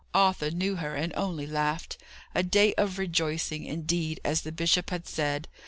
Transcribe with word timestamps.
Arthur 0.15 0.49
knew 0.49 0.77
her, 0.77 0.95
and 0.95 1.13
only 1.15 1.45
laughed. 1.45 1.99
A 2.33 2.41
day 2.41 2.73
of 2.73 2.97
rejoicing, 2.97 3.65
indeed, 3.65 4.19
as 4.25 4.41
the 4.41 4.51
bishop 4.51 4.89
had 4.89 5.05
said. 5.07 5.47